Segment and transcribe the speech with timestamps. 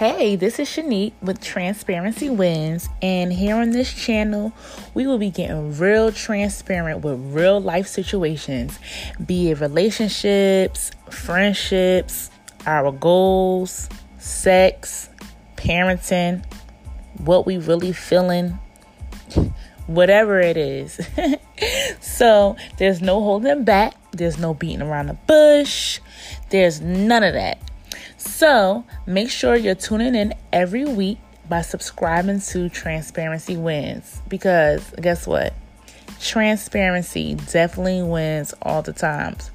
[0.00, 4.50] Hey, this is Shanique with Transparency Wins, and here on this channel,
[4.94, 8.78] we will be getting real transparent with real life situations,
[9.26, 12.30] be it relationships, friendships,
[12.64, 15.10] our goals, sex,
[15.56, 16.46] parenting,
[17.18, 18.58] what we really feeling,
[19.86, 20.98] whatever it is.
[22.00, 26.00] so, there's no holding back, there's no beating around the bush,
[26.48, 27.60] there's none of that.
[28.40, 31.18] So make sure you're tuning in every week
[31.50, 35.52] by subscribing to Transparency Wins because guess what?
[36.22, 39.50] Transparency definitely wins all the times.